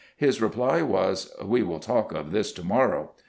[0.17, 3.11] His reply was," We will talk of this to morrow."